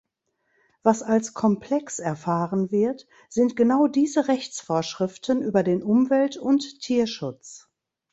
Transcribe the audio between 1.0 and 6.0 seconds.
als komplex erfahren wird, sind genau diese Rechtsvorschriften über den